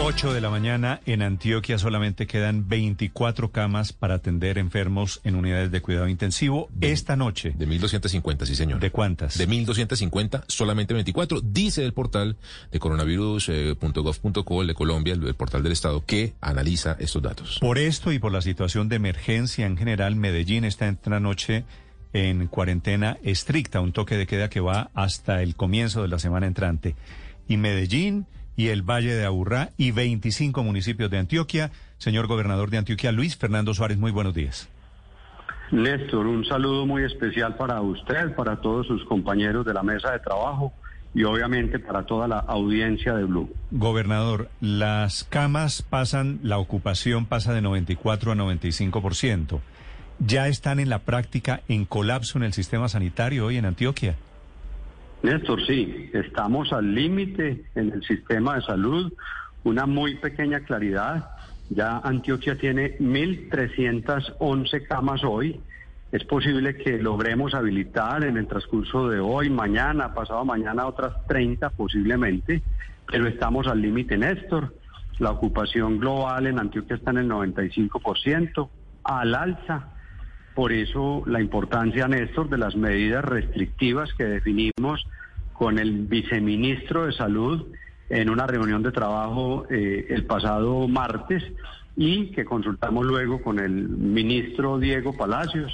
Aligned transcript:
8 0.00 0.32
de 0.32 0.40
la 0.40 0.48
mañana 0.48 1.00
en 1.06 1.22
Antioquia 1.22 1.76
solamente 1.76 2.28
quedan 2.28 2.68
24 2.68 3.50
camas 3.50 3.92
para 3.92 4.14
atender 4.14 4.56
enfermos 4.56 5.20
en 5.24 5.34
unidades 5.34 5.72
de 5.72 5.82
cuidado 5.82 6.06
intensivo 6.06 6.68
esta 6.80 7.16
noche. 7.16 7.52
De 7.56 7.66
1.250, 7.66 8.46
sí 8.46 8.54
señor. 8.54 8.78
¿De 8.78 8.90
cuántas? 8.90 9.36
De 9.36 9.48
1.250, 9.48 10.44
solamente 10.46 10.94
24, 10.94 11.40
dice 11.40 11.84
el 11.84 11.92
portal 11.92 12.36
de 12.70 12.78
coronavirus.gov.co, 12.78 14.62
el 14.62 14.68
de 14.68 14.74
Colombia, 14.74 15.14
el, 15.14 15.26
el 15.26 15.34
portal 15.34 15.62
del 15.64 15.72
Estado, 15.72 16.04
que 16.06 16.34
analiza 16.40 16.96
estos 17.00 17.20
datos. 17.20 17.58
Por 17.60 17.78
esto 17.78 18.12
y 18.12 18.20
por 18.20 18.30
la 18.30 18.40
situación 18.40 18.88
de 18.88 18.96
emergencia 18.96 19.66
en 19.66 19.76
general, 19.76 20.14
Medellín 20.14 20.64
está 20.64 20.88
esta 20.88 21.18
noche 21.18 21.64
en 22.12 22.46
cuarentena 22.46 23.18
estricta, 23.22 23.80
un 23.80 23.92
toque 23.92 24.16
de 24.16 24.26
queda 24.26 24.48
que 24.48 24.60
va 24.60 24.90
hasta 24.94 25.42
el 25.42 25.56
comienzo 25.56 26.02
de 26.02 26.08
la 26.08 26.18
semana 26.18 26.46
entrante. 26.46 26.94
Y 27.48 27.56
Medellín 27.56 28.26
y 28.58 28.70
el 28.70 28.82
Valle 28.82 29.14
de 29.14 29.24
Aburrá 29.24 29.70
y 29.78 29.92
25 29.92 30.64
municipios 30.64 31.08
de 31.10 31.18
Antioquia. 31.18 31.70
Señor 31.96 32.26
gobernador 32.26 32.70
de 32.70 32.78
Antioquia, 32.78 33.12
Luis 33.12 33.36
Fernando 33.36 33.72
Suárez, 33.72 33.98
muy 33.98 34.10
buenos 34.10 34.34
días. 34.34 34.68
Néstor, 35.70 36.26
un 36.26 36.44
saludo 36.44 36.84
muy 36.84 37.04
especial 37.04 37.54
para 37.56 37.80
usted, 37.80 38.34
para 38.34 38.60
todos 38.60 38.88
sus 38.88 39.04
compañeros 39.04 39.64
de 39.64 39.72
la 39.72 39.84
mesa 39.84 40.10
de 40.10 40.18
trabajo 40.18 40.72
y 41.14 41.22
obviamente 41.22 41.78
para 41.78 42.04
toda 42.04 42.26
la 42.26 42.40
audiencia 42.40 43.14
de 43.14 43.24
Blue. 43.24 43.48
Gobernador, 43.70 44.48
las 44.60 45.22
camas 45.22 45.82
pasan, 45.82 46.40
la 46.42 46.58
ocupación 46.58 47.26
pasa 47.26 47.54
de 47.54 47.62
94 47.62 48.32
a 48.32 48.34
95%. 48.34 49.60
¿Ya 50.18 50.48
están 50.48 50.80
en 50.80 50.88
la 50.88 50.98
práctica 50.98 51.60
en 51.68 51.84
colapso 51.84 52.38
en 52.38 52.44
el 52.44 52.52
sistema 52.52 52.88
sanitario 52.88 53.46
hoy 53.46 53.56
en 53.56 53.66
Antioquia? 53.66 54.16
Néstor, 55.22 55.66
sí, 55.66 56.10
estamos 56.12 56.72
al 56.72 56.94
límite 56.94 57.64
en 57.74 57.92
el 57.92 58.04
sistema 58.04 58.54
de 58.56 58.62
salud, 58.62 59.12
una 59.64 59.84
muy 59.86 60.14
pequeña 60.16 60.60
claridad. 60.60 61.30
Ya 61.70 61.98
Antioquia 61.98 62.56
tiene 62.56 62.96
1.311 62.98 64.86
camas 64.86 65.24
hoy. 65.24 65.60
Es 66.12 66.24
posible 66.24 66.76
que 66.76 66.98
logremos 66.98 67.52
habilitar 67.52 68.24
en 68.24 68.36
el 68.36 68.46
transcurso 68.46 69.08
de 69.08 69.20
hoy, 69.20 69.50
mañana, 69.50 70.14
pasado 70.14 70.44
mañana 70.44 70.86
otras 70.86 71.26
30 71.26 71.70
posiblemente, 71.70 72.62
pero 73.06 73.26
estamos 73.26 73.66
al 73.66 73.82
límite, 73.82 74.16
Néstor. 74.16 74.74
La 75.18 75.32
ocupación 75.32 75.98
global 75.98 76.46
en 76.46 76.60
Antioquia 76.60 76.96
está 76.96 77.10
en 77.10 77.18
el 77.18 77.28
95%, 77.28 78.68
al 79.02 79.34
alza. 79.34 79.88
Por 80.58 80.72
eso 80.72 81.22
la 81.26 81.40
importancia, 81.40 82.08
Néstor, 82.08 82.48
de 82.48 82.58
las 82.58 82.74
medidas 82.74 83.24
restrictivas 83.24 84.12
que 84.14 84.24
definimos 84.24 85.06
con 85.52 85.78
el 85.78 86.06
viceministro 86.08 87.06
de 87.06 87.12
Salud 87.12 87.66
en 88.10 88.28
una 88.28 88.44
reunión 88.44 88.82
de 88.82 88.90
trabajo 88.90 89.66
eh, 89.70 90.06
el 90.08 90.24
pasado 90.24 90.88
martes 90.88 91.44
y 91.94 92.32
que 92.32 92.44
consultamos 92.44 93.06
luego 93.06 93.40
con 93.40 93.60
el 93.60 93.70
ministro 93.70 94.80
Diego 94.80 95.16
Palacios. 95.16 95.72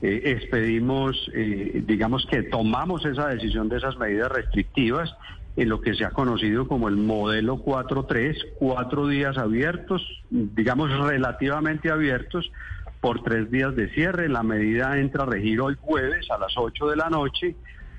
Eh, 0.00 0.22
expedimos, 0.26 1.28
eh, 1.34 1.82
digamos 1.84 2.24
que 2.26 2.44
tomamos 2.44 3.04
esa 3.06 3.26
decisión 3.26 3.68
de 3.68 3.78
esas 3.78 3.98
medidas 3.98 4.30
restrictivas 4.30 5.12
en 5.56 5.68
lo 5.68 5.80
que 5.80 5.94
se 5.94 6.04
ha 6.04 6.10
conocido 6.10 6.68
como 6.68 6.88
el 6.88 6.96
modelo 6.96 7.56
4.3, 7.56 8.36
cuatro 8.60 9.08
días 9.08 9.36
abiertos, 9.36 10.06
digamos 10.30 10.96
relativamente 10.96 11.90
abiertos, 11.90 12.48
por 13.00 13.22
tres 13.22 13.50
días 13.50 13.74
de 13.76 13.88
cierre. 13.90 14.28
La 14.28 14.42
medida 14.42 14.98
entra 14.98 15.24
a 15.24 15.26
regir 15.26 15.60
hoy 15.60 15.76
jueves 15.80 16.30
a 16.30 16.38
las 16.38 16.52
8 16.56 16.88
de 16.88 16.96
la 16.96 17.10
noche 17.10 17.56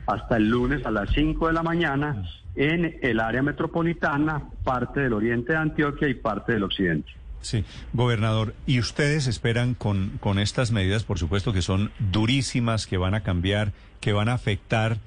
hasta 0.07 0.38
el 0.38 0.50
lunes 0.50 0.85
a 0.85 0.91
las 0.91 1.09
5 1.12 1.47
de 1.47 1.53
la 1.53 1.63
mañana 1.63 2.23
en 2.56 2.97
el 3.01 3.19
área 3.19 3.41
metropolitana, 3.41 4.44
parte 4.63 5.01
del 5.01 5.13
oriente 5.13 5.53
de 5.53 5.59
Antioquia 5.59 6.07
y 6.07 6.16
parte 6.16 6.53
del 6.53 6.63
occidente. 6.63 7.12
Sí, 7.41 7.63
gobernador, 7.94 8.53
¿y 8.67 8.79
ustedes 8.79 9.25
esperan 9.25 9.73
con, 9.73 10.17
con 10.19 10.38
estas 10.38 10.72
medidas, 10.72 11.03
por 11.03 11.18
supuesto 11.18 11.53
que 11.53 11.63
son 11.63 11.91
durísimas, 12.12 12.85
que 12.85 12.97
van 12.97 13.16
a 13.16 13.22
cambiar, 13.22 13.72
que 14.00 14.13
van 14.13 14.29
a 14.29 14.33
afectar 14.33 14.97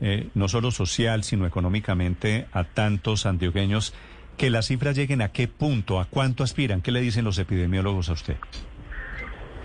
eh, 0.00 0.28
no 0.34 0.48
solo 0.48 0.70
social, 0.70 1.24
sino 1.24 1.46
económicamente 1.46 2.46
a 2.52 2.64
tantos 2.64 3.24
antioqueños, 3.24 3.94
que 4.36 4.50
las 4.50 4.66
cifras 4.66 4.96
lleguen 4.96 5.22
a 5.22 5.30
qué 5.30 5.48
punto, 5.48 5.98
a 5.98 6.04
cuánto 6.04 6.44
aspiran? 6.44 6.82
¿Qué 6.82 6.92
le 6.92 7.00
dicen 7.00 7.24
los 7.24 7.38
epidemiólogos 7.38 8.10
a 8.10 8.12
usted? 8.12 8.36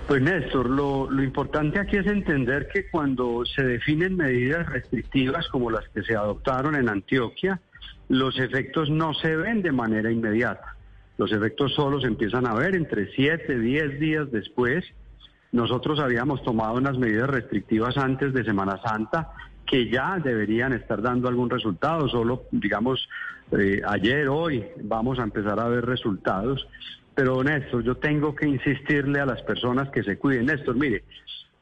Pues 0.08 0.22
Néstor, 0.22 0.70
lo, 0.70 1.10
lo, 1.10 1.24
importante 1.24 1.80
aquí 1.80 1.98
es 1.98 2.06
entender 2.08 2.68
que 2.68 2.90
cuando 2.90 3.46
se 3.46 3.64
definen 3.64 4.18
medidas 4.18 4.68
restrictivas 4.68 5.48
como 5.48 5.72
las 5.72 5.88
que 5.90 6.04
se 6.04 6.16
adoptaron 6.16 6.76
en 6.76 6.90
Antioquia, 6.90 7.62
los 8.10 8.38
efectos 8.38 8.90
no 8.90 9.14
se 9.14 9.36
ven 9.36 9.62
de 9.62 9.72
manera 9.72 10.12
inmediata. 10.12 10.76
Los 11.18 11.32
efectos 11.32 11.74
solo 11.74 12.02
se 12.02 12.08
empiezan 12.08 12.48
a 12.48 12.54
ver 12.54 12.76
entre 12.76 13.12
7, 13.14 13.58
10 13.58 14.00
días 14.00 14.32
después. 14.32 14.84
Nosotros 15.52 16.00
habíamos 16.00 16.44
tomado 16.44 16.74
unas 16.74 16.98
medidas 16.98 17.30
restrictivas 17.30 17.98
antes 17.98 18.34
de 18.34 18.44
Semana 18.44 18.82
Santa 18.84 19.32
que 19.66 19.90
ya 19.90 20.20
deberían 20.20 20.74
estar 20.74 21.02
dando 21.02 21.30
algún 21.30 21.50
resultado. 21.50 22.10
Solo, 22.10 22.44
digamos, 22.52 23.08
eh, 23.52 23.82
ayer, 23.88 24.28
hoy, 24.28 24.66
vamos 24.82 25.20
a 25.20 25.24
empezar 25.24 25.60
a 25.60 25.68
ver 25.68 25.86
resultados. 25.86 26.68
Pero 27.16 27.44
Néstor, 27.44 27.84
yo 27.84 27.96
tengo 27.96 28.36
que 28.36 28.48
insistirle 28.48 29.20
a 29.20 29.26
las 29.26 29.42
personas 29.44 29.90
que 29.90 30.04
se 30.04 30.18
cuiden. 30.18 30.48
Néstor, 30.48 30.76
mire, 30.76 31.04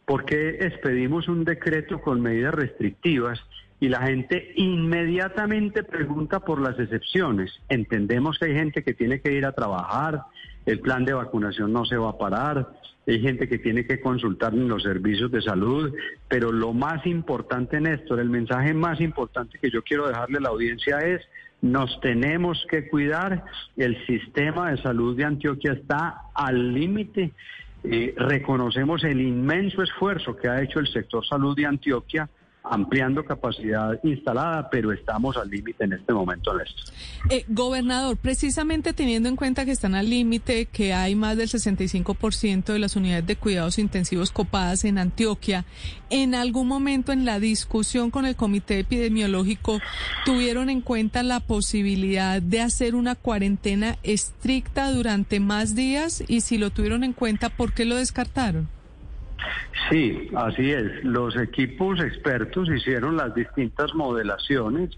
¿por 0.05 0.25
qué 0.25 0.57
expedimos 0.61 1.27
un 1.27 1.43
decreto 1.43 2.01
con 2.01 2.21
medidas 2.21 2.53
restrictivas 2.53 3.39
y 3.79 3.89
la 3.89 4.01
gente 4.03 4.53
inmediatamente 4.55 5.83
pregunta 5.83 6.39
por 6.39 6.61
las 6.61 6.79
excepciones? 6.79 7.51
Entendemos 7.67 8.37
que 8.37 8.45
hay 8.45 8.53
gente 8.53 8.83
que 8.83 8.93
tiene 8.93 9.19
que 9.19 9.33
ir 9.33 9.45
a 9.45 9.51
trabajar, 9.51 10.21
el 10.65 10.79
plan 10.79 11.03
de 11.05 11.13
vacunación 11.13 11.73
no 11.73 11.85
se 11.85 11.97
va 11.97 12.11
a 12.11 12.17
parar, 12.17 12.69
hay 13.07 13.19
gente 13.19 13.49
que 13.49 13.57
tiene 13.57 13.85
que 13.85 13.99
consultar 13.99 14.53
en 14.53 14.67
los 14.67 14.83
servicios 14.83 15.31
de 15.31 15.41
salud, 15.41 15.93
pero 16.29 16.51
lo 16.51 16.71
más 16.71 17.05
importante, 17.05 17.81
Néstor, 17.81 18.19
el 18.19 18.29
mensaje 18.29 18.73
más 18.73 19.01
importante 19.01 19.57
que 19.59 19.71
yo 19.71 19.81
quiero 19.81 20.07
dejarle 20.07 20.37
a 20.37 20.41
la 20.41 20.49
audiencia 20.49 20.99
es 20.99 21.21
nos 21.61 21.99
tenemos 22.01 22.65
que 22.69 22.87
cuidar, 22.89 23.45
el 23.77 24.05
sistema 24.05 24.71
de 24.71 24.81
salud 24.81 25.15
de 25.15 25.25
Antioquia 25.25 25.73
está 25.73 26.21
al 26.33 26.73
límite. 26.73 27.31
Eh, 27.83 28.13
reconocemos 28.17 29.03
el 29.03 29.21
inmenso 29.21 29.81
esfuerzo 29.81 30.35
que 30.35 30.47
ha 30.47 30.61
hecho 30.61 30.79
el 30.79 30.87
sector 30.87 31.25
salud 31.25 31.55
de 31.55 31.65
Antioquia 31.65 32.29
ampliando 32.71 33.25
capacidad 33.25 33.99
instalada, 34.01 34.69
pero 34.69 34.93
estamos 34.93 35.35
al 35.35 35.49
límite 35.49 35.83
en 35.83 35.91
este 35.91 36.13
momento, 36.13 36.57
Néstor. 36.57 36.85
Eh, 37.29 37.43
gobernador, 37.49 38.15
precisamente 38.15 38.93
teniendo 38.93 39.27
en 39.27 39.35
cuenta 39.35 39.65
que 39.65 39.71
están 39.71 39.93
al 39.93 40.09
límite, 40.09 40.67
que 40.67 40.93
hay 40.93 41.13
más 41.13 41.35
del 41.35 41.49
65% 41.49 42.71
de 42.71 42.79
las 42.79 42.95
unidades 42.95 43.27
de 43.27 43.35
cuidados 43.35 43.77
intensivos 43.77 44.31
copadas 44.31 44.85
en 44.85 44.99
Antioquia, 44.99 45.65
¿en 46.09 46.33
algún 46.33 46.69
momento 46.69 47.11
en 47.11 47.25
la 47.25 47.41
discusión 47.41 48.09
con 48.09 48.25
el 48.25 48.37
comité 48.37 48.79
epidemiológico 48.79 49.81
tuvieron 50.23 50.69
en 50.69 50.79
cuenta 50.79 51.23
la 51.23 51.41
posibilidad 51.41 52.41
de 52.41 52.61
hacer 52.61 52.95
una 52.95 53.15
cuarentena 53.15 53.97
estricta 54.03 54.93
durante 54.93 55.41
más 55.41 55.75
días? 55.75 56.23
Y 56.25 56.39
si 56.39 56.57
lo 56.57 56.69
tuvieron 56.69 57.03
en 57.03 57.11
cuenta, 57.11 57.49
¿por 57.49 57.73
qué 57.73 57.83
lo 57.83 57.97
descartaron? 57.97 58.69
Sí, 59.89 60.29
así 60.35 60.71
es. 60.71 61.03
Los 61.03 61.35
equipos 61.35 61.99
expertos 61.99 62.69
hicieron 62.69 63.17
las 63.17 63.33
distintas 63.35 63.93
modelaciones. 63.93 64.97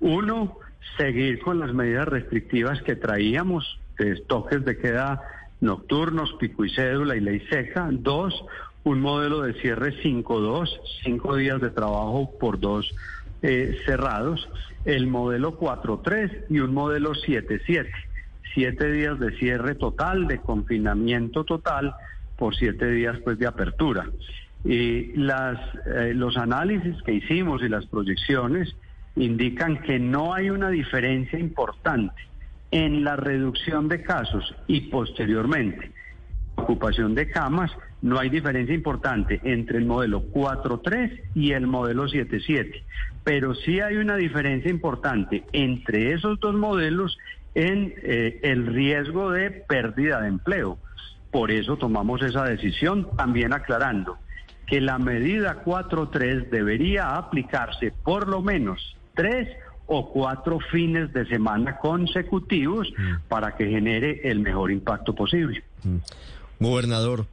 Uno, 0.00 0.58
seguir 0.96 1.40
con 1.40 1.60
las 1.60 1.72
medidas 1.72 2.08
restrictivas 2.08 2.82
que 2.82 2.96
traíamos, 2.96 3.78
toques 4.26 4.64
de 4.64 4.76
queda 4.76 5.22
nocturnos, 5.60 6.34
pico 6.34 6.64
y 6.64 6.70
cédula 6.70 7.16
y 7.16 7.20
ley 7.20 7.40
seca. 7.48 7.88
Dos, 7.90 8.44
un 8.84 9.00
modelo 9.00 9.42
de 9.42 9.54
cierre 9.54 9.94
5-2, 10.02 10.68
cinco 11.02 11.36
días 11.36 11.60
de 11.60 11.70
trabajo 11.70 12.30
por 12.38 12.60
dos 12.60 12.92
eh, 13.42 13.78
cerrados. 13.86 14.48
El 14.84 15.06
modelo 15.06 15.58
4-3 15.58 16.46
y 16.50 16.58
un 16.58 16.74
modelo 16.74 17.14
7-7, 17.14 17.88
siete 18.52 18.92
días 18.92 19.18
de 19.18 19.36
cierre 19.38 19.74
total, 19.74 20.26
de 20.26 20.38
confinamiento 20.38 21.44
total 21.44 21.94
por 22.36 22.54
siete 22.56 22.90
días 22.90 23.18
pues 23.24 23.38
de 23.38 23.46
apertura. 23.46 24.08
Y 24.64 25.12
las, 25.16 25.58
eh, 25.86 26.12
los 26.14 26.36
análisis 26.36 27.00
que 27.02 27.12
hicimos 27.12 27.62
y 27.62 27.68
las 27.68 27.86
proyecciones 27.86 28.74
indican 29.16 29.82
que 29.82 29.98
no 29.98 30.34
hay 30.34 30.50
una 30.50 30.70
diferencia 30.70 31.38
importante 31.38 32.14
en 32.70 33.04
la 33.04 33.16
reducción 33.16 33.88
de 33.88 34.02
casos 34.02 34.54
y 34.66 34.82
posteriormente 34.82 35.92
ocupación 36.56 37.14
de 37.14 37.28
camas, 37.28 37.70
no 38.02 38.18
hay 38.18 38.28
diferencia 38.28 38.74
importante 38.74 39.40
entre 39.44 39.78
el 39.78 39.86
modelo 39.86 40.22
4.3 40.32 41.20
y 41.34 41.52
el 41.52 41.66
modelo 41.66 42.06
7.7, 42.06 42.82
pero 43.22 43.54
sí 43.54 43.80
hay 43.80 43.96
una 43.96 44.16
diferencia 44.16 44.70
importante 44.70 45.44
entre 45.52 46.12
esos 46.12 46.38
dos 46.40 46.54
modelos 46.54 47.18
en 47.54 47.94
eh, 48.02 48.40
el 48.42 48.66
riesgo 48.66 49.30
de 49.30 49.50
pérdida 49.50 50.20
de 50.20 50.28
empleo. 50.28 50.78
Por 51.34 51.50
eso 51.50 51.76
tomamos 51.76 52.22
esa 52.22 52.44
decisión, 52.44 53.08
también 53.16 53.52
aclarando 53.52 54.18
que 54.68 54.80
la 54.80 55.00
medida 55.00 55.64
4.3 55.64 56.48
debería 56.48 57.16
aplicarse 57.16 57.92
por 58.04 58.28
lo 58.28 58.40
menos 58.40 58.96
tres 59.16 59.48
o 59.88 60.12
cuatro 60.12 60.60
fines 60.70 61.12
de 61.12 61.26
semana 61.26 61.78
consecutivos 61.78 62.86
mm. 62.96 63.26
para 63.28 63.56
que 63.56 63.66
genere 63.66 64.20
el 64.22 64.38
mejor 64.38 64.70
impacto 64.70 65.12
posible. 65.12 65.64
Mm. 65.82 65.96
Gobernador, 66.60 67.26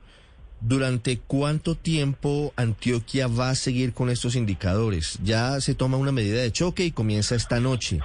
¿durante 0.62 1.19
cuánto 1.19 1.75
tiempo 1.75 2.53
Antioquia 2.56 3.27
va 3.27 3.51
a 3.51 3.56
seguir 3.56 3.94
con 3.94 4.09
estos 4.09 4.36
indicadores? 4.36 5.19
Ya 5.24 5.62
se 5.62 5.75
toma 5.75 5.98
una 5.98 6.12
medida 6.12 6.42
de 6.42 6.51
choque 6.51 6.86
y 6.86 6.92
comienza 6.92 7.36
esta 7.36 7.59
noche, 7.59 8.00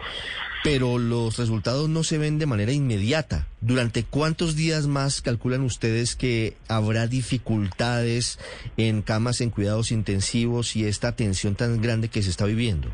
pero 0.67 0.99
los 0.99 1.39
resultados 1.39 1.89
no 1.89 2.03
se 2.03 2.19
ven 2.19 2.41
de 2.41 2.47
manera 2.47 2.73
inmediata. 2.73 3.47
¿Durante 3.61 4.03
cuántos 4.03 4.57
días 4.57 4.89
más 4.89 5.23
calculan 5.23 5.61
ustedes 5.61 6.17
que 6.17 6.57
habrá 6.69 7.07
dificultades 7.07 8.41
en 8.77 9.01
camas 9.03 9.41
en 9.41 9.51
cuidados 9.51 9.93
intensivos 9.93 10.75
y 10.75 10.85
esta 10.87 11.15
tensión 11.15 11.55
tan 11.55 11.81
grande 11.81 12.09
que 12.09 12.21
se 12.21 12.31
está 12.31 12.47
viviendo? 12.47 12.89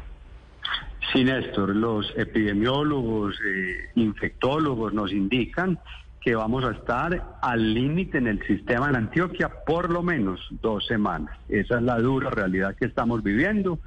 Sí, 1.15 1.25
Néstor, 1.25 1.75
los 1.75 2.13
epidemiólogos, 2.15 3.37
eh, 3.37 3.89
infectólogos 3.95 4.93
nos 4.93 5.11
indican 5.11 5.79
que 6.21 6.35
vamos 6.35 6.65
a 6.65 6.73
estar 6.73 7.39
al 7.41 7.73
límite 7.73 8.19
en 8.19 8.27
el 8.27 8.47
sistema 8.47 8.91
en 8.91 8.97
Antioquia 8.97 9.51
por 9.67 9.89
lo 9.89 10.03
menos 10.03 10.47
dos 10.61 10.87
semanas. 10.87 11.39
Esa 11.49 11.77
es 11.77 11.83
la 11.83 11.99
dura 12.01 12.29
realidad 12.29 12.77
que 12.77 12.85
estamos 12.85 13.23
viviendo. 13.23 13.79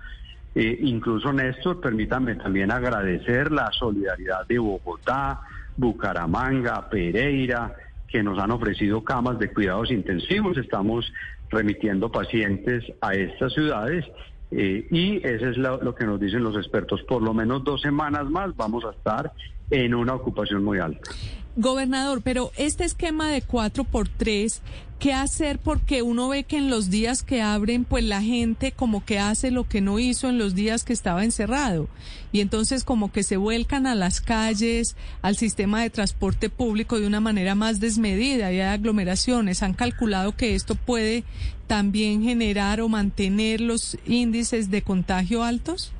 Eh, 0.55 0.77
incluso, 0.83 1.33
Néstor, 1.33 1.81
permítanme 1.81 2.35
también 2.35 2.71
agradecer 2.71 3.51
la 3.51 3.69
solidaridad 3.73 4.47
de 4.47 4.57
Bogotá, 4.57 5.41
Bucaramanga, 5.75 6.89
Pereira, 6.89 7.75
que 8.07 8.23
nos 8.23 8.39
han 8.39 8.51
ofrecido 8.51 9.03
camas 9.03 9.37
de 9.37 9.51
cuidados 9.51 9.91
intensivos. 9.91 10.57
Estamos 10.57 11.11
remitiendo 11.49 12.09
pacientes 12.09 12.85
a 13.01 13.13
estas 13.13 13.53
ciudades 13.53 14.05
eh, 14.51 14.87
y 14.89 15.17
eso 15.27 15.49
es 15.49 15.57
lo, 15.57 15.93
que 15.93 16.05
nos 16.05 16.19
dicen 16.19 16.41
los 16.41 16.55
expertos. 16.55 17.03
Por 17.03 17.21
lo 17.21 17.33
menos 17.33 17.63
dos 17.65 17.81
semanas 17.81 18.29
más 18.29 18.55
vamos 18.55 18.85
a 18.85 18.91
estar 18.91 19.33
en 19.69 19.93
una 19.93 20.13
ocupación 20.13 20.63
muy 20.63 20.79
alta. 20.79 21.11
Gobernador, 21.55 22.21
pero 22.23 22.51
este 22.57 22.83
esquema 22.83 23.29
de 23.29 23.41
4 23.41 23.83
por 23.85 24.09
3 24.09 24.61
¿qué 24.99 25.13
hacer? 25.13 25.59
Porque 25.59 26.01
uno 26.01 26.29
ve 26.29 26.43
que 26.43 26.57
en 26.57 26.69
los 26.69 26.89
días 26.89 27.23
que 27.23 27.41
abren, 27.41 27.85
pues 27.85 28.03
la 28.03 28.21
gente 28.21 28.71
como 28.71 29.05
que 29.05 29.19
hace 29.19 29.51
lo 29.51 29.65
que 29.65 29.81
no 29.81 29.99
hizo 29.99 30.29
en 30.29 30.37
los 30.37 30.55
días 30.55 30.83
que 30.83 30.93
estaba 30.93 31.23
encerrado. 31.23 31.87
Y 32.31 32.41
entonces 32.41 32.83
como 32.83 33.11
que 33.11 33.23
se 33.23 33.37
vuelcan 33.37 33.87
a 33.87 33.95
las 33.95 34.21
calles, 34.21 34.95
al 35.21 35.35
sistema 35.35 35.81
de 35.81 35.89
transporte 35.89 36.49
público 36.49 36.99
de 36.99 37.07
una 37.07 37.19
manera 37.19 37.55
más 37.55 37.79
desmedida 37.79 38.51
y 38.51 38.59
hay 38.59 38.73
aglomeraciones. 38.73 39.63
¿Han 39.63 39.73
calculado 39.73 40.35
que 40.35 40.55
esto 40.55 40.75
puede 40.75 41.23
también 41.67 42.23
generar 42.23 42.81
o 42.81 42.89
mantener 42.89 43.61
los 43.61 43.97
índices 44.05 44.71
de 44.71 44.81
contagio 44.81 45.43
altos? 45.43 45.93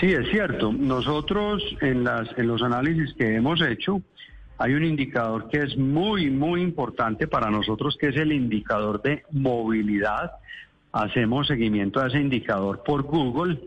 Sí, 0.00 0.06
es 0.12 0.28
cierto. 0.30 0.72
Nosotros 0.72 1.62
en, 1.80 2.04
las, 2.04 2.28
en 2.36 2.46
los 2.46 2.62
análisis 2.62 3.14
que 3.14 3.34
hemos 3.34 3.60
hecho, 3.60 4.00
hay 4.58 4.74
un 4.74 4.84
indicador 4.84 5.48
que 5.48 5.58
es 5.58 5.76
muy, 5.76 6.30
muy 6.30 6.62
importante 6.62 7.26
para 7.26 7.50
nosotros, 7.50 7.96
que 7.98 8.08
es 8.08 8.16
el 8.16 8.32
indicador 8.32 9.02
de 9.02 9.24
movilidad. 9.30 10.32
Hacemos 10.92 11.46
seguimiento 11.46 12.00
a 12.00 12.08
ese 12.08 12.18
indicador 12.18 12.82
por 12.84 13.02
Google. 13.02 13.58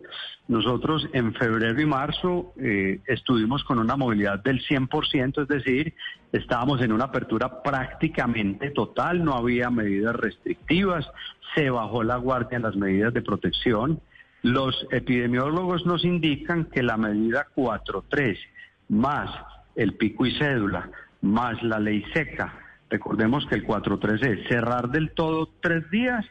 Nosotros 0.47 1.07
en 1.13 1.33
febrero 1.33 1.81
y 1.81 1.85
marzo 1.85 2.53
eh, 2.61 2.99
estuvimos 3.07 3.63
con 3.63 3.79
una 3.79 3.95
movilidad 3.95 4.43
del 4.43 4.63
100%, 4.63 5.41
es 5.41 5.47
decir, 5.47 5.95
estábamos 6.31 6.81
en 6.81 6.91
una 6.91 7.05
apertura 7.05 7.63
prácticamente 7.63 8.69
total, 8.69 9.23
no 9.23 9.33
había 9.33 9.71
medidas 9.71 10.15
restrictivas, 10.15 11.09
se 11.55 11.71
bajó 11.71 12.03
la 12.03 12.17
guardia 12.17 12.57
en 12.57 12.61
las 12.61 12.75
medidas 12.75 13.11
de 13.13 13.23
protección. 13.23 13.99
Los 14.43 14.85
epidemiólogos 14.91 15.88
nos 15.88 16.05
indican 16.05 16.65
que 16.65 16.83
la 16.83 16.97
medida 16.97 17.47
4.3 17.55 18.38
más 18.89 19.31
el 19.75 19.94
pico 19.94 20.25
y 20.25 20.38
cédula, 20.38 20.89
más 21.22 21.62
la 21.63 21.80
ley 21.80 22.04
seca. 22.13 22.54
Recordemos 22.89 23.45
que 23.48 23.56
el 23.56 23.66
4.3 23.66 24.25
es 24.25 24.48
cerrar 24.48 24.89
del 24.89 25.12
todo 25.12 25.50
tres 25.62 25.89
días, 25.89 26.25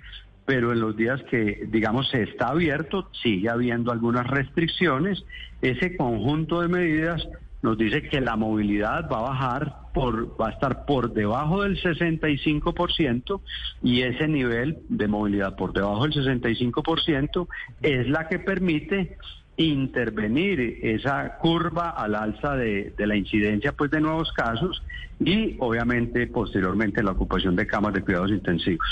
pero 0.46 0.73
en 0.73 0.81
los 0.81 0.96
días 0.96 1.23
que, 1.31 1.67
digamos, 1.69 2.08
se 2.11 2.23
está 2.23 2.49
abierto, 2.49 3.11
sigue 3.23 3.49
habiendo 3.49 3.93
algunas 3.93 4.26
restricciones. 4.26 5.25
Ese 5.62 5.96
conjunto 5.96 6.61
de 6.61 6.69
medidas 6.69 7.26
nos 7.64 7.79
dice 7.79 8.02
que 8.02 8.20
la 8.20 8.37
movilidad 8.37 9.08
va 9.11 9.19
a 9.20 9.31
bajar 9.31 9.75
por 9.94 10.38
va 10.38 10.49
a 10.49 10.50
estar 10.50 10.85
por 10.85 11.14
debajo 11.14 11.62
del 11.62 11.81
65% 11.81 13.41
y 13.82 14.02
ese 14.02 14.29
nivel 14.29 14.81
de 14.91 15.08
movilidad 15.08 15.56
por 15.56 15.73
debajo 15.73 16.02
del 16.06 16.12
65% 16.12 17.49
es 17.81 18.06
la 18.08 18.29
que 18.29 18.38
permite 18.38 19.17
intervenir 19.56 20.80
esa 20.82 21.36
curva 21.38 21.90
al 21.90 22.14
alza 22.14 22.56
de, 22.56 22.92
la 22.98 23.16
incidencia 23.16 23.72
pues 23.72 23.90
de 23.90 24.00
nuevos 24.00 24.32
casos 24.32 24.82
y 25.20 25.56
obviamente 25.60 26.26
posteriormente 26.26 27.02
la 27.02 27.12
ocupación 27.12 27.54
de 27.54 27.66
camas 27.66 27.94
de 27.94 28.02
cuidados 28.02 28.30
intensivos. 28.30 28.86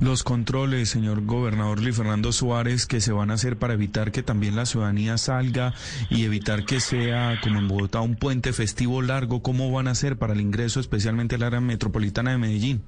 Los 0.00 0.24
controles, 0.24 0.88
señor 0.88 1.24
gobernador 1.24 1.80
Luis 1.80 1.96
Fernando 1.96 2.32
Suárez, 2.32 2.86
que 2.86 3.00
se 3.00 3.12
van 3.12 3.30
a 3.30 3.34
hacer 3.34 3.56
para 3.56 3.74
evitar 3.74 4.10
que 4.10 4.22
también 4.22 4.56
la 4.56 4.66
ciudadanía 4.66 5.16
salga 5.16 5.74
y 6.10 6.24
evitar 6.24 6.64
que 6.64 6.80
sea, 6.80 7.38
como 7.40 7.60
en 7.60 7.68
Bogotá, 7.68 8.00
un 8.00 8.16
puente 8.16 8.52
festivo 8.52 9.00
largo, 9.00 9.42
¿cómo 9.42 9.70
van 9.70 9.86
a 9.86 9.92
hacer 9.92 10.16
para 10.16 10.32
el 10.32 10.40
ingreso 10.40 10.80
especialmente 10.80 11.36
al 11.36 11.44
área 11.44 11.60
metropolitana 11.60 12.32
de 12.32 12.38
Medellín? 12.38 12.82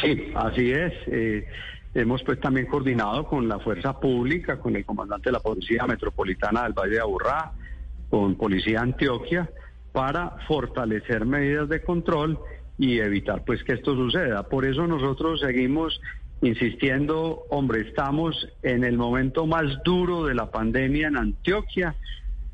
Sí, 0.00 0.32
así 0.34 0.70
es. 0.70 0.92
Eh, 1.06 1.46
Hemos 1.96 2.22
pues 2.24 2.38
también 2.40 2.66
coordinado 2.66 3.24
con 3.24 3.48
la 3.48 3.58
fuerza 3.58 3.98
pública, 3.98 4.58
con 4.58 4.76
el 4.76 4.84
comandante 4.84 5.30
de 5.30 5.32
la 5.32 5.40
Policía 5.40 5.86
Metropolitana 5.86 6.64
del 6.64 6.74
Valle 6.74 6.96
de 6.96 7.00
Aburrá, 7.00 7.52
con 8.10 8.34
Policía 8.34 8.82
Antioquia, 8.82 9.48
para 9.92 10.36
fortalecer 10.46 11.24
medidas 11.24 11.70
de 11.70 11.80
control 11.82 12.38
y 12.76 12.98
evitar 12.98 13.46
pues 13.46 13.64
que 13.64 13.72
esto 13.72 13.94
suceda. 13.94 14.42
Por 14.42 14.66
eso 14.66 14.86
nosotros 14.86 15.40
seguimos 15.40 15.98
insistiendo, 16.42 17.44
hombre, 17.48 17.88
estamos 17.88 18.46
en 18.62 18.84
el 18.84 18.98
momento 18.98 19.46
más 19.46 19.82
duro 19.82 20.26
de 20.26 20.34
la 20.34 20.50
pandemia 20.50 21.08
en 21.08 21.16
Antioquia, 21.16 21.96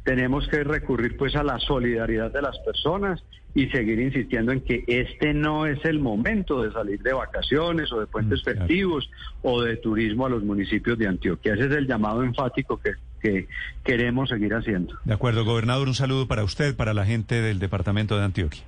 tenemos 0.04 0.46
que 0.46 0.62
recurrir 0.62 1.16
pues 1.16 1.34
a 1.34 1.42
la 1.42 1.58
solidaridad 1.58 2.30
de 2.30 2.42
las 2.42 2.56
personas 2.60 3.24
y 3.54 3.68
seguir 3.68 4.00
insistiendo 4.00 4.52
en 4.52 4.60
que 4.60 4.84
este 4.86 5.34
no 5.34 5.66
es 5.66 5.84
el 5.84 5.98
momento 5.98 6.62
de 6.62 6.72
salir 6.72 7.02
de 7.02 7.12
vacaciones 7.12 7.92
o 7.92 8.00
de 8.00 8.06
puentes 8.06 8.42
festivos 8.42 9.10
o 9.42 9.62
de 9.62 9.76
turismo 9.76 10.26
a 10.26 10.30
los 10.30 10.42
municipios 10.42 10.98
de 10.98 11.06
Antioquia. 11.06 11.54
Ese 11.54 11.66
es 11.66 11.72
el 11.72 11.86
llamado 11.86 12.22
enfático 12.22 12.78
que, 12.78 12.92
que 13.20 13.48
queremos 13.84 14.30
seguir 14.30 14.54
haciendo. 14.54 14.94
De 15.04 15.12
acuerdo, 15.12 15.44
gobernador, 15.44 15.88
un 15.88 15.94
saludo 15.94 16.26
para 16.26 16.44
usted, 16.44 16.74
para 16.74 16.94
la 16.94 17.04
gente 17.04 17.42
del 17.42 17.58
departamento 17.58 18.16
de 18.16 18.24
Antioquia. 18.24 18.62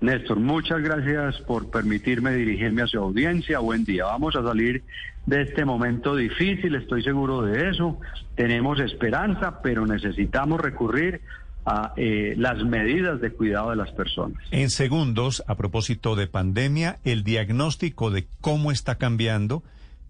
Néstor, 0.00 0.38
muchas 0.38 0.82
gracias 0.82 1.40
por 1.42 1.70
permitirme 1.70 2.32
dirigirme 2.32 2.82
a 2.82 2.86
su 2.86 2.98
audiencia. 2.98 3.60
Buen 3.60 3.84
día. 3.84 4.04
Vamos 4.04 4.36
a 4.36 4.42
salir 4.42 4.82
de 5.26 5.42
este 5.42 5.64
momento 5.64 6.14
difícil, 6.14 6.74
estoy 6.74 7.02
seguro 7.02 7.42
de 7.42 7.70
eso. 7.70 7.98
Tenemos 8.34 8.80
esperanza, 8.80 9.62
pero 9.62 9.86
necesitamos 9.86 10.60
recurrir 10.60 11.22
a 11.66 11.92
eh, 11.96 12.34
las 12.36 12.62
medidas 12.64 13.20
de 13.20 13.32
cuidado 13.32 13.70
de 13.70 13.76
las 13.76 13.90
personas. 13.92 14.42
En 14.50 14.70
segundos, 14.70 15.42
a 15.46 15.56
propósito 15.56 16.16
de 16.16 16.26
pandemia, 16.26 16.98
el 17.04 17.24
diagnóstico 17.24 18.10
de 18.10 18.26
cómo 18.40 18.70
está 18.70 18.96
cambiando 18.96 19.62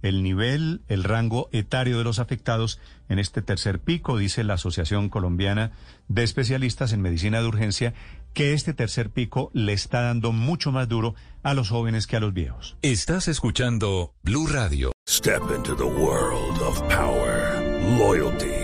el 0.03 0.23
nivel, 0.23 0.83
el 0.89 1.03
rango 1.03 1.49
etario 1.53 1.97
de 1.97 2.05
los 2.05 2.19
afectados 2.19 2.79
en 3.09 3.19
este 3.19 3.41
tercer 3.41 3.81
pico, 3.81 4.19
dice 4.19 4.45
la 4.45 4.55
Asociación 4.55 5.09
Colombiana 5.09 5.73
de 6.09 6.25
Especialistas 6.25 6.93
en 6.93 7.01
Medicina 7.01 7.41
de 7.41 7.49
Urgencia, 7.49 7.95
que 8.35 8.53
este 8.53 8.75
tercer 8.75 9.11
pico 9.11 9.51
le 9.55 9.73
está 9.73 10.03
dando 10.03 10.33
mucho 10.33 10.73
más 10.73 10.89
duro 10.89 11.15
a 11.43 11.55
los 11.55 11.71
jóvenes 11.71 12.07
que 12.07 12.17
a 12.17 12.21
los 12.21 12.35
viejos. 12.35 12.77
Estás 12.83 13.29
escuchando 13.29 14.13
Blue 14.23 14.47
Radio. 14.47 14.93
Step 15.09 15.43
into 15.57 15.75
the 15.75 15.85
world 15.85 16.61
of 16.61 16.81
power, 16.89 17.63
loyalty 17.99 18.64